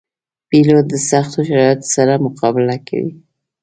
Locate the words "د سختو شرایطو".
0.89-1.87